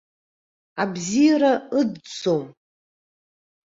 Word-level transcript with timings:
Абзиара 0.81 1.51
ыӡӡом. 1.79 2.43